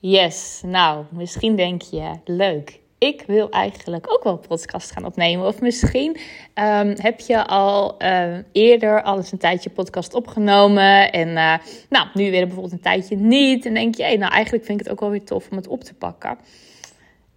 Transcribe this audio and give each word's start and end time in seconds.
Yes, 0.00 0.60
nou, 0.64 1.04
misschien 1.10 1.56
denk 1.56 1.82
je, 1.82 2.10
leuk. 2.24 2.80
Ik 2.98 3.24
wil 3.26 3.50
eigenlijk 3.50 4.12
ook 4.12 4.24
wel 4.24 4.36
podcast 4.36 4.90
gaan 4.90 5.04
opnemen. 5.04 5.46
Of 5.46 5.60
misschien 5.60 6.16
ehm, 6.54 6.94
heb 6.98 7.20
je 7.20 7.46
al 7.46 7.94
uh, 8.02 8.36
eerder 8.52 9.02
al 9.02 9.16
eens 9.16 9.32
een 9.32 9.38
tijdje 9.38 9.70
podcast 9.70 10.14
opgenomen. 10.14 11.12
En 11.12 11.28
uh, 11.28 11.54
nou, 11.88 12.06
nu 12.14 12.30
weer 12.30 12.46
bijvoorbeeld 12.46 12.72
een 12.72 12.80
tijdje 12.80 13.16
niet. 13.16 13.66
En 13.66 13.74
denk 13.74 13.94
je, 13.94 14.02
nou 14.02 14.32
eigenlijk 14.32 14.64
vind 14.64 14.80
ik 14.80 14.86
het 14.86 14.94
ook 14.94 15.00
wel 15.00 15.10
weer 15.10 15.24
tof 15.24 15.50
om 15.50 15.56
het 15.56 15.68
op 15.68 15.84
te 15.84 15.94
pakken. 15.94 16.38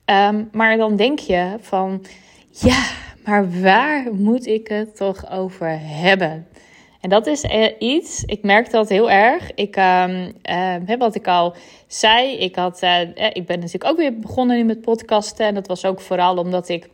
Um, 0.05 0.49
maar 0.51 0.77
dan 0.77 0.95
denk 0.95 1.19
je 1.19 1.55
van, 1.59 2.05
ja, 2.49 2.83
maar 3.25 3.61
waar 3.61 4.13
moet 4.13 4.45
ik 4.45 4.67
het 4.67 4.95
toch 4.95 5.31
over 5.31 5.79
hebben? 5.79 6.47
En 7.01 7.09
dat 7.09 7.27
is 7.27 7.41
eh, 7.41 7.67
iets, 7.79 8.23
ik 8.23 8.43
merk 8.43 8.71
dat 8.71 8.89
heel 8.89 9.11
erg. 9.11 9.51
Ik 9.55 9.75
um, 9.75 10.97
wat 10.97 11.15
ik 11.15 11.27
al 11.27 11.55
zei, 11.87 12.37
ik, 12.37 12.55
had, 12.55 12.83
uh, 12.83 13.01
ik 13.33 13.45
ben 13.45 13.59
natuurlijk 13.59 13.85
ook 13.85 13.97
weer 13.97 14.19
begonnen 14.19 14.65
met 14.65 14.81
podcasten. 14.81 15.45
En 15.45 15.53
dat 15.53 15.67
was 15.67 15.85
ook 15.85 16.01
vooral 16.01 16.37
omdat 16.37 16.69
ik 16.69 16.89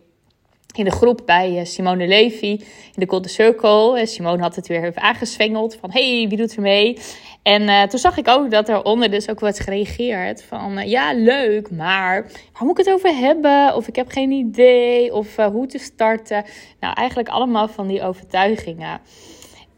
in 0.75 0.83
de 0.83 0.91
groep 0.91 1.21
bij 1.25 1.65
Simone 1.65 2.07
Levy 2.07 2.47
in 2.47 2.93
de 2.93 3.07
Golden 3.07 3.31
Circle. 3.31 4.05
Simone 4.05 4.41
had 4.41 4.55
het 4.55 4.67
weer 4.67 4.83
even 4.83 5.01
aangeswengeld 5.01 5.75
van 5.75 5.91
hey, 5.91 6.25
wie 6.29 6.37
doet 6.37 6.55
er 6.55 6.61
mee? 6.61 6.97
En 7.43 7.89
toen 7.89 7.99
zag 7.99 8.17
ik 8.17 8.27
ook 8.27 8.51
dat 8.51 8.69
er 8.69 8.83
onder 8.83 9.11
dus 9.11 9.29
ook 9.29 9.39
wat 9.39 9.59
gereageerd 9.59 10.43
van 10.43 10.89
ja, 10.89 11.13
leuk, 11.13 11.71
maar 11.71 12.21
waar 12.53 12.63
moet 12.63 12.79
ik 12.79 12.85
het 12.85 12.93
over 12.93 13.15
hebben? 13.15 13.75
Of 13.75 13.87
ik 13.87 13.95
heb 13.95 14.09
geen 14.09 14.31
idee, 14.31 15.13
of 15.13 15.35
hoe 15.35 15.67
te 15.67 15.77
starten. 15.77 16.45
Nou, 16.79 16.93
eigenlijk 16.93 17.29
allemaal 17.29 17.67
van 17.67 17.87
die 17.87 18.01
overtuigingen. 18.01 19.01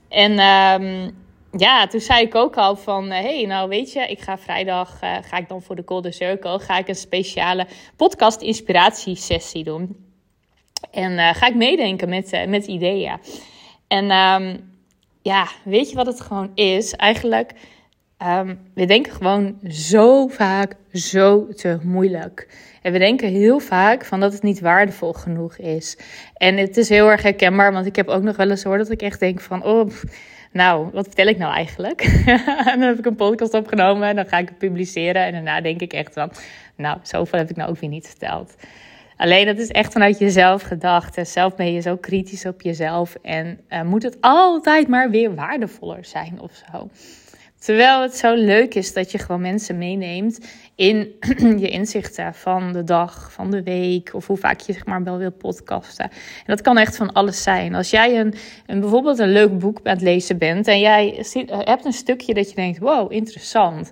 En 0.09 0.31
um, 0.31 1.18
ja, 1.58 1.88
toen 1.88 1.99
zei 1.99 2.26
ik 2.26 2.36
ook 2.36 2.58
al 2.58 2.76
van, 2.76 3.09
hé, 3.09 3.36
hey, 3.36 3.45
nou 3.45 3.70
weet 3.70 3.94
je, 3.94 3.99
ik 3.99 4.20
ga 4.20 4.38
vrijdag, 4.38 5.04
uh, 5.04 5.18
ga 5.22 5.38
ik 5.38 5.48
dan 5.48 5.62
voor 5.62 5.76
de 5.76 5.84
Golden 5.85 6.13
Circle, 6.13 6.59
ga 6.59 6.77
ik 6.77 6.88
een 6.88 6.95
speciale 6.95 7.68
podcast 7.95 8.41
inspiratiesessie 8.41 9.63
doen. 9.63 10.07
En 10.91 11.12
uh, 11.12 11.34
ga 11.34 11.48
ik 11.48 11.55
meedenken 11.55 12.10
met, 12.10 12.46
met 12.48 12.65
ideeën. 12.65 13.18
En 13.87 14.12
um, 14.12 14.74
ja, 15.21 15.48
weet 15.63 15.90
je 15.90 15.96
wat 15.96 16.05
het 16.05 16.21
gewoon 16.21 16.52
is? 16.55 16.93
Eigenlijk, 16.93 17.54
um, 18.23 18.59
we 18.73 18.85
denken 18.85 19.13
gewoon 19.13 19.59
zo 19.67 20.27
vaak 20.27 20.75
zo 20.93 21.48
te 21.48 21.79
moeilijk. 21.84 22.48
En 22.81 22.91
we 22.91 22.99
denken 22.99 23.29
heel 23.29 23.59
vaak 23.59 24.05
van 24.05 24.20
dat 24.20 24.34
het 24.34 24.43
niet 24.43 24.59
waardevol 24.59 25.13
genoeg 25.13 25.57
is. 25.57 25.98
En 26.34 26.57
het 26.57 26.77
is 26.77 26.90
heel 26.90 27.09
erg 27.09 27.21
herkenbaar, 27.21 27.73
want 27.73 27.85
ik 27.85 27.95
heb 27.95 28.07
ook 28.07 28.23
nog 28.23 28.35
wel 28.35 28.49
eens 28.49 28.62
gehoord 28.62 28.81
dat 28.81 28.91
ik 28.91 29.01
echt 29.01 29.20
denk 29.20 29.41
van, 29.41 29.63
oh, 29.63 29.90
nou, 30.51 30.90
wat 30.93 31.05
vertel 31.05 31.27
ik 31.27 31.37
nou 31.37 31.53
eigenlijk? 31.53 32.01
en 32.71 32.79
dan 32.79 32.81
heb 32.81 32.97
ik 32.97 33.05
een 33.05 33.15
podcast 33.15 33.53
opgenomen 33.53 34.07
en 34.07 34.15
dan 34.15 34.27
ga 34.27 34.37
ik 34.37 34.49
het 34.49 34.57
publiceren. 34.57 35.25
En 35.25 35.31
daarna 35.31 35.62
denk 35.62 35.81
ik 35.81 35.93
echt 35.93 36.13
van, 36.13 36.31
nou, 36.75 36.97
zoveel 37.01 37.40
heb 37.40 37.49
ik 37.49 37.55
nou 37.55 37.70
ook 37.70 37.79
weer 37.79 37.90
niet 37.90 38.07
verteld. 38.07 38.55
Alleen 39.17 39.45
dat 39.45 39.57
is 39.57 39.70
echt 39.70 39.91
vanuit 39.91 40.20
jezelf 40.20 40.62
gedacht. 40.62 41.17
En 41.17 41.25
zelf 41.25 41.55
ben 41.55 41.73
je 41.73 41.79
zo 41.79 41.97
kritisch 41.97 42.45
op 42.45 42.62
jezelf. 42.62 43.15
En 43.21 43.59
uh, 43.70 43.81
moet 43.81 44.03
het 44.03 44.17
altijd 44.21 44.87
maar 44.87 45.09
weer 45.09 45.35
waardevoller 45.35 46.05
zijn 46.05 46.40
of 46.40 46.63
zo. 46.71 46.90
Terwijl 47.60 48.02
het 48.02 48.15
zo 48.15 48.34
leuk 48.34 48.76
is 48.76 48.93
dat 48.93 49.12
je 49.12 49.18
gewoon 49.18 49.41
mensen 49.41 49.77
meeneemt 49.77 50.40
in 50.76 51.15
je 51.63 51.70
inzichten 51.70 52.34
van 52.34 52.74
de 52.74 52.84
dag, 52.84 53.32
van 53.32 53.52
de 53.52 53.63
week, 53.63 54.13
of 54.13 54.27
hoe 54.27 54.38
vaak 54.38 54.60
je 54.60 54.74
zeg 54.74 54.85
maar 54.85 55.04
wel 55.04 55.18
wil 55.18 55.32
podcasten. 55.32 56.05
En 56.05 56.46
dat 56.46 56.62
kan 56.62 56.77
echt 56.77 56.96
van 56.96 57.13
alles 57.13 57.43
zijn. 57.43 57.76
Als 57.76 57.90
jij 57.90 58.20
een, 58.20 58.34
een 58.65 58.80
bijvoorbeeld 58.80 59.20
een 59.20 59.32
leuk 59.32 59.60
boek 59.60 59.80
aan 59.84 59.93
het 59.93 60.02
lezen 60.02 60.37
bent 60.37 60.68
en 60.68 60.80
jij 60.80 61.26
hebt 61.48 61.85
een 61.85 61.93
stukje 61.93 62.34
dat 62.34 62.49
je 62.49 62.55
denkt: 62.55 62.80
wow, 62.80 63.12
interessant. 63.12 63.91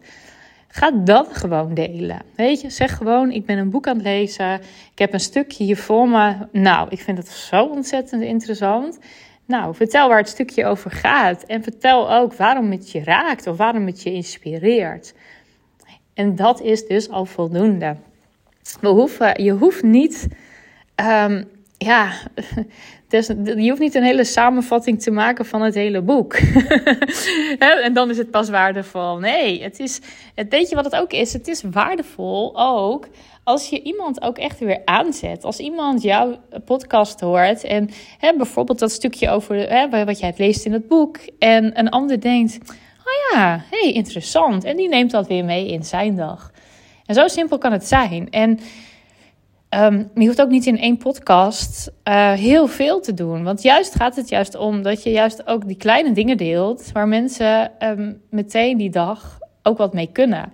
Ga 0.67 0.91
dat 0.91 1.37
gewoon 1.37 1.73
delen. 1.73 2.21
Weet 2.35 2.61
je, 2.61 2.69
zeg 2.69 2.97
gewoon: 2.97 3.31
Ik 3.31 3.45
ben 3.45 3.57
een 3.57 3.69
boek 3.69 3.87
aan 3.87 3.95
het 3.95 4.05
lezen. 4.05 4.53
Ik 4.91 4.99
heb 4.99 5.13
een 5.13 5.19
stukje 5.19 5.63
hier 5.63 5.77
voor 5.77 6.09
me. 6.09 6.35
Nou, 6.51 6.87
ik 6.89 7.01
vind 7.01 7.17
het 7.17 7.29
zo 7.29 7.65
ontzettend 7.65 8.21
interessant. 8.21 8.99
Nou, 9.47 9.75
vertel 9.75 10.07
waar 10.07 10.17
het 10.17 10.29
stukje 10.29 10.65
over 10.65 10.91
gaat. 10.91 11.43
En 11.43 11.63
vertel 11.63 12.13
ook 12.13 12.33
waarom 12.33 12.71
het 12.71 12.91
je 12.91 13.03
raakt 13.03 13.47
of 13.47 13.57
waarom 13.57 13.85
het 13.85 14.03
je 14.03 14.13
inspireert. 14.13 15.13
En 16.13 16.35
dat 16.35 16.61
is 16.61 16.87
dus 16.87 17.09
al 17.09 17.25
voldoende. 17.25 17.95
We 18.81 18.87
hoeven, 18.87 19.43
je 19.43 19.51
hoeft 19.51 19.83
niet, 19.83 20.27
um, 20.95 21.49
ja, 21.77 22.11
dus, 23.07 23.27
je 23.27 23.67
hoeft 23.69 23.79
niet 23.79 23.95
een 23.95 24.03
hele 24.03 24.23
samenvatting 24.23 25.01
te 25.01 25.11
maken 25.11 25.45
van 25.45 25.61
het 25.61 25.73
hele 25.73 26.01
boek. 26.01 26.33
en 27.83 27.93
dan 27.93 28.09
is 28.09 28.17
het 28.17 28.31
pas 28.31 28.49
waardevol. 28.49 29.17
Nee, 29.17 29.63
het 29.63 29.79
is, 29.79 30.01
het, 30.35 30.49
weet 30.49 30.69
je 30.69 30.75
wat 30.75 30.85
het 30.85 30.95
ook 30.95 31.11
is? 31.11 31.33
Het 31.33 31.47
is 31.47 31.63
waardevol 31.71 32.59
ook 32.59 33.07
als 33.43 33.69
je 33.69 33.81
iemand 33.81 34.21
ook 34.21 34.37
echt 34.37 34.59
weer 34.59 34.81
aanzet. 34.85 35.43
Als 35.43 35.59
iemand 35.59 36.01
jouw 36.01 36.35
podcast 36.65 37.19
hoort 37.19 37.63
en 37.63 37.89
hè, 38.17 38.33
bijvoorbeeld 38.33 38.79
dat 38.79 38.91
stukje 38.91 39.29
over 39.29 39.69
hè, 39.69 40.05
wat 40.05 40.19
jij 40.19 40.33
leest 40.37 40.65
in 40.65 40.73
het 40.73 40.87
boek. 40.87 41.17
En 41.39 41.79
een 41.79 41.89
ander 41.89 42.21
denkt, 42.21 42.57
oh 42.99 43.33
ja, 43.33 43.63
hey, 43.69 43.91
interessant. 43.91 44.63
En 44.63 44.77
die 44.77 44.89
neemt 44.89 45.11
dat 45.11 45.27
weer 45.27 45.45
mee 45.45 45.67
in 45.67 45.83
zijn 45.83 46.15
dag. 46.15 46.51
En 47.05 47.15
zo 47.15 47.27
simpel 47.27 47.57
kan 47.57 47.71
het 47.71 47.87
zijn. 47.87 48.29
En 48.29 48.59
um, 49.69 50.09
je 50.15 50.25
hoeft 50.25 50.41
ook 50.41 50.49
niet 50.49 50.65
in 50.65 50.79
één 50.79 50.97
podcast 50.97 51.91
uh, 52.03 52.31
heel 52.31 52.67
veel 52.67 52.99
te 52.99 53.13
doen. 53.13 53.43
Want 53.43 53.61
juist 53.61 53.95
gaat 53.95 54.15
het 54.15 54.29
juist 54.29 54.55
om 54.55 54.81
dat 54.81 55.03
je 55.03 55.09
juist 55.11 55.47
ook 55.47 55.67
die 55.67 55.77
kleine 55.77 56.11
dingen 56.11 56.37
deelt... 56.37 56.91
waar 56.91 57.07
mensen 57.07 57.71
um, 57.79 58.21
meteen 58.29 58.77
die 58.77 58.89
dag 58.89 59.39
ook 59.63 59.77
wat 59.77 59.93
mee 59.93 60.09
kunnen. 60.11 60.51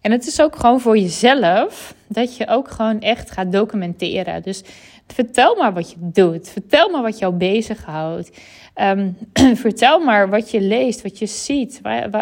En 0.00 0.10
het 0.10 0.26
is 0.26 0.40
ook 0.40 0.56
gewoon 0.56 0.80
voor 0.80 0.98
jezelf 0.98 1.94
dat 2.08 2.36
je 2.36 2.48
ook 2.48 2.70
gewoon 2.70 3.00
echt 3.00 3.30
gaat 3.30 3.52
documenteren. 3.52 4.42
Dus 4.42 4.62
vertel 5.06 5.56
maar 5.56 5.72
wat 5.72 5.90
je 5.90 5.96
doet. 5.98 6.48
Vertel 6.48 6.90
maar 6.90 7.02
wat 7.02 7.18
jou 7.18 7.34
bezighoudt. 7.34 8.38
Um, 8.74 9.16
vertel 9.66 9.98
maar 9.98 10.28
wat 10.28 10.50
je 10.50 10.60
leest, 10.60 11.02
wat 11.02 11.18
je 11.18 11.26
ziet, 11.26 11.80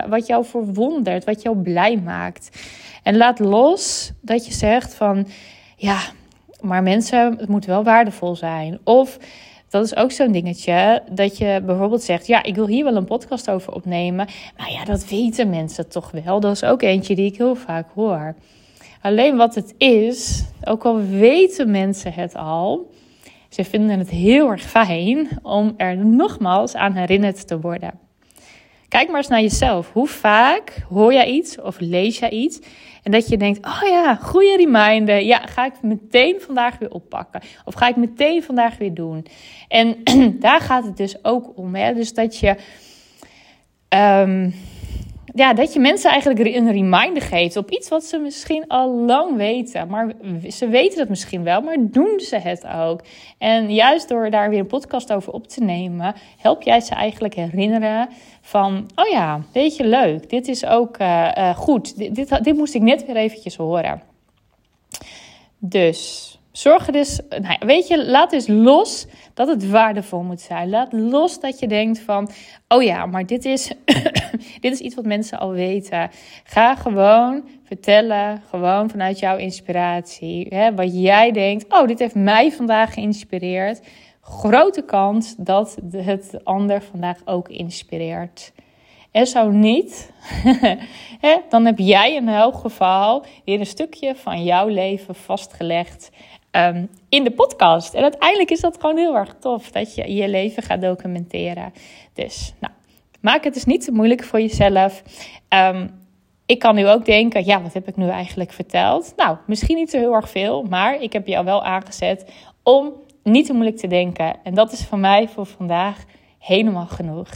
wat 0.09 0.27
jou 0.27 0.45
verwondert, 0.45 1.25
wat 1.25 1.43
jou 1.43 1.57
blij 1.57 1.97
maakt. 1.97 2.59
En 3.03 3.17
laat 3.17 3.39
los 3.39 4.13
dat 4.21 4.47
je 4.47 4.53
zegt 4.53 4.95
van 4.95 5.27
ja, 5.77 6.01
maar 6.63 6.83
mensen, 6.83 7.37
het 7.39 7.49
moet 7.49 7.65
wel 7.65 7.85
waardevol 7.85 8.37
zijn. 8.37 8.79
Of 8.85 9.19
dat 9.69 9.85
is 9.85 9.97
ook 9.97 10.13
zo'n 10.13 10.33
dingetje 10.33 11.03
dat 11.11 11.39
je 11.39 11.63
bijvoorbeeld 11.67 12.03
zegt: 12.03 12.27
Ja, 12.27 12.43
ik 12.43 12.55
wil 12.55 12.67
hier 12.67 12.85
wel 12.85 12.97
een 12.97 13.05
podcast 13.05 13.51
over 13.51 13.73
opnemen. 13.73 14.27
Maar 14.57 14.71
ja, 14.71 14.85
dat 14.85 15.09
weten 15.09 15.51
mensen 15.51 15.89
toch 15.89 16.11
wel. 16.11 16.41
Dat 16.41 16.53
is 16.53 16.65
ook 16.65 16.83
eentje 16.83 17.15
die 17.15 17.27
ik 17.27 17.37
heel 17.37 17.55
vaak 17.55 17.87
hoor. 17.95 18.35
Alleen 19.01 19.37
wat 19.37 19.55
het 19.55 19.75
is, 19.79 20.45
ook 20.65 20.85
al 20.85 21.01
weten 21.01 21.71
mensen 21.71 22.13
het 22.13 22.35
al, 22.35 22.91
ze 23.49 23.65
vinden 23.65 23.99
het 23.99 24.11
heel 24.11 24.51
erg 24.51 24.63
fijn 24.63 25.29
om 25.43 25.75
er 25.77 25.97
nogmaals 25.97 26.75
aan 26.75 26.93
herinnerd 26.93 27.47
te 27.47 27.61
worden. 27.61 27.99
Kijk 28.89 29.09
maar 29.09 29.17
eens 29.17 29.29
naar 29.29 29.41
jezelf. 29.41 29.93
Hoe 29.93 30.07
vaak 30.09 30.85
hoor 30.89 31.13
jij 31.13 31.27
iets 31.27 31.61
of 31.61 31.81
lees 31.81 32.19
jij 32.19 32.31
iets 32.31 32.61
en 33.03 33.11
dat 33.11 33.29
je 33.29 33.37
denkt: 33.37 33.67
oh 33.67 33.83
ja, 33.89 34.15
goede 34.15 34.57
reminder. 34.57 35.21
Ja, 35.21 35.39
ga 35.47 35.65
ik 35.65 35.83
meteen 35.83 36.41
vandaag 36.41 36.79
weer 36.79 36.91
oppakken. 36.91 37.41
Of 37.65 37.75
ga 37.75 37.89
ik 37.89 37.97
meteen 37.97 38.43
vandaag 38.43 38.79
weer 38.79 38.95
doen. 38.95 39.27
En 39.69 39.97
daar 40.41 40.61
gaat 40.61 40.85
het 40.85 40.97
dus 40.97 41.25
ook 41.25 41.53
om. 41.57 41.75
Hè? 41.75 41.95
Dus 41.95 42.15
dat 42.15 42.39
je. 42.39 42.57
Um, 43.89 44.55
ja, 45.35 45.55
dat 45.55 45.73
je 45.73 45.81
mensen 45.81 46.11
eigenlijk 46.11 46.57
een 46.57 46.73
reminder 46.73 47.23
geeft 47.23 47.57
op 47.57 47.71
iets 47.71 47.89
wat 47.89 48.05
ze 48.05 48.19
misschien 48.19 48.69
al 48.69 48.95
lang 48.95 49.37
weten. 49.37 49.89
Maar 49.89 50.13
ze 50.49 50.69
weten 50.69 51.01
het 51.01 51.09
misschien 51.09 51.43
wel, 51.43 51.61
maar 51.61 51.77
doen 51.81 52.21
ze 52.21 52.37
het 52.37 52.67
ook? 52.67 53.01
En 53.39 53.75
juist 53.75 54.09
door 54.09 54.31
daar 54.31 54.51
weer 54.51 54.59
een 54.59 54.67
podcast 54.67 55.13
over 55.13 55.33
op 55.33 55.49
te 55.49 55.65
nemen, 55.65 56.15
help 56.37 56.63
jij 56.63 56.81
ze 56.81 56.95
eigenlijk 56.95 57.35
herinneren 57.35 58.09
van: 58.41 58.91
oh 58.95 59.09
ja, 59.09 59.41
weet 59.53 59.77
je, 59.77 59.85
leuk. 59.87 60.31
Dit 60.31 60.49
is 60.49 60.67
ook 60.67 60.99
uh, 60.99 61.31
uh, 61.39 61.57
goed. 61.57 61.97
Dit, 61.97 62.15
dit, 62.15 62.45
dit 62.45 62.57
moest 62.57 62.75
ik 62.75 62.83
net 62.83 63.07
weer 63.07 63.17
eventjes 63.17 63.57
horen. 63.57 64.03
Dus 65.59 66.31
zorg 66.53 66.87
er 66.87 66.93
dus, 66.93 67.21
nou, 67.29 67.57
weet 67.61 67.89
je, 67.89 68.07
laat 68.07 68.31
dus 68.31 68.47
los 68.47 69.07
dat 69.35 69.49
het 69.49 69.71
waardevol 69.71 70.23
moet 70.23 70.41
zijn. 70.41 70.71
Laat 70.71 70.93
los 70.93 71.41
dat 71.41 71.59
je 71.59 71.67
denkt 71.69 72.01
van, 72.01 72.31
oh 72.69 72.83
ja, 72.83 73.07
maar 73.07 73.27
dit 73.27 73.45
is, 73.45 73.73
dit 74.61 74.73
is 74.73 74.79
iets 74.79 74.95
wat 74.95 75.05
mensen 75.05 75.39
al 75.39 75.51
weten. 75.51 76.11
Ga 76.45 76.75
gewoon 76.75 77.49
vertellen, 77.65 78.43
gewoon 78.51 78.91
vanuit 78.91 79.19
jouw 79.19 79.37
inspiratie. 79.37 80.47
Hè, 80.49 80.75
wat 80.75 81.01
jij 81.01 81.33
denkt, 81.33 81.73
oh, 81.73 81.87
dit 81.87 81.99
heeft 81.99 82.15
mij 82.15 82.53
vandaag 82.53 82.95
geïnspireerd. 82.95 83.81
Grote 84.21 84.83
kans 84.83 85.35
dat 85.39 85.77
het 85.97 86.41
ander 86.45 86.83
vandaag 86.83 87.19
ook 87.25 87.49
inspireert. 87.49 88.53
En 89.11 89.27
zo 89.27 89.51
niet, 89.51 90.13
dan 91.49 91.65
heb 91.65 91.79
jij 91.79 92.15
in 92.15 92.29
elk 92.29 92.55
geval 92.55 93.25
weer 93.45 93.61
een 93.61 93.67
stukje 93.67 94.17
van 94.17 94.45
jouw 94.45 94.69
leven 94.69 95.15
vastgelegd 95.15 96.11
um, 96.57 96.89
in 97.09 97.25
de 97.25 97.31
podcast. 97.31 97.95
En 97.95 98.03
uiteindelijk 98.03 98.51
is 98.51 98.61
dat 98.61 98.81
gewoon 98.81 98.97
heel 98.97 99.17
erg 99.17 99.35
tof 99.41 99.71
dat 99.71 99.95
je 99.95 100.15
je 100.15 100.29
leven 100.29 100.63
gaat 100.63 100.81
documenteren. 100.81 101.73
Dus, 102.13 102.55
nou, 102.61 102.73
maak 103.21 103.45
het 103.45 103.55
dus 103.55 103.65
niet 103.65 103.85
te 103.85 103.93
moeilijk 103.93 104.25
voor 104.25 104.41
jezelf. 104.41 105.03
Um, 105.49 106.01
ik 106.47 106.59
kan 106.59 106.75
nu 106.75 106.89
ook 106.89 107.05
denken, 107.05 107.45
ja, 107.45 107.63
wat 107.63 107.73
heb 107.73 107.89
ik 107.89 107.97
nu 107.97 108.09
eigenlijk 108.09 108.53
verteld? 108.53 109.13
Nou, 109.17 109.37
misschien 109.47 109.77
niet 109.77 109.91
zo 109.91 109.99
heel 109.99 110.15
erg 110.15 110.31
veel, 110.31 110.63
maar 110.63 111.03
ik 111.03 111.13
heb 111.13 111.27
jou 111.27 111.45
wel 111.45 111.65
aangezet 111.65 112.33
om 112.63 112.93
niet 113.23 113.47
te 113.47 113.53
moeilijk 113.53 113.77
te 113.77 113.87
denken. 113.87 114.37
En 114.43 114.55
dat 114.55 114.73
is 114.73 114.85
voor 114.85 114.99
mij 114.99 115.29
voor 115.29 115.47
vandaag 115.47 116.05
helemaal 116.39 116.87
genoeg. 116.87 117.29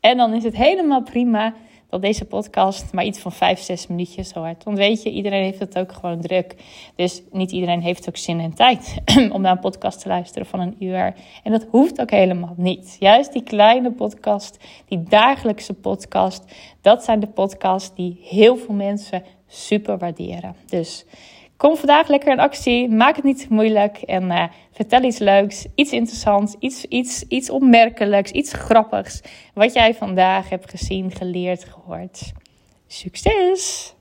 En 0.00 0.16
dan 0.16 0.34
is 0.34 0.44
het 0.44 0.56
helemaal 0.56 1.02
prima 1.02 1.54
dat 1.94 2.02
deze 2.02 2.24
podcast 2.24 2.92
maar 2.92 3.04
iets 3.04 3.18
van 3.18 3.32
5, 3.32 3.60
6 3.60 3.86
minuutjes 3.86 4.32
hoort. 4.32 4.64
Want 4.64 4.78
weet 4.78 5.02
je, 5.02 5.10
iedereen 5.10 5.42
heeft 5.42 5.58
het 5.58 5.78
ook 5.78 5.92
gewoon 5.92 6.20
druk. 6.20 6.54
Dus 6.96 7.22
niet 7.32 7.52
iedereen 7.52 7.80
heeft 7.80 8.08
ook 8.08 8.16
zin 8.16 8.40
en 8.40 8.54
tijd 8.54 8.96
om 9.34 9.40
naar 9.40 9.52
een 9.52 9.58
podcast 9.58 10.00
te 10.00 10.08
luisteren 10.08 10.46
van 10.46 10.60
een 10.60 10.76
uur. 10.78 11.14
En 11.42 11.52
dat 11.52 11.66
hoeft 11.70 12.00
ook 12.00 12.10
helemaal 12.10 12.54
niet. 12.56 12.96
Juist 12.98 13.32
die 13.32 13.42
kleine 13.42 13.92
podcast, 13.92 14.64
die 14.88 15.02
dagelijkse 15.02 15.74
podcast, 15.74 16.44
dat 16.80 17.04
zijn 17.04 17.20
de 17.20 17.26
podcasts 17.26 17.94
die 17.94 18.20
heel 18.22 18.56
veel 18.56 18.74
mensen 18.74 19.22
super 19.46 19.98
waarderen. 19.98 20.56
Dus 20.66 21.04
Kom 21.64 21.76
vandaag 21.76 22.08
lekker 22.08 22.32
in 22.32 22.40
actie. 22.40 22.88
Maak 22.88 23.16
het 23.16 23.24
niet 23.24 23.48
moeilijk. 23.48 23.96
En 23.96 24.24
uh, 24.24 24.44
vertel 24.72 25.02
iets 25.02 25.18
leuks, 25.18 25.66
iets 25.74 25.92
interessants, 25.92 26.54
iets, 26.58 26.84
iets, 26.84 27.24
iets 27.28 27.50
opmerkelijks, 27.50 28.30
iets 28.30 28.52
grappigs. 28.52 29.20
Wat 29.54 29.74
jij 29.74 29.94
vandaag 29.94 30.48
hebt 30.48 30.70
gezien, 30.70 31.10
geleerd, 31.10 31.64
gehoord. 31.64 32.32
Succes! 32.86 33.94